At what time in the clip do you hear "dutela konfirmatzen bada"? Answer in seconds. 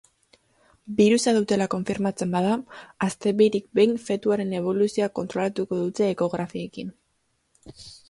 1.35-2.55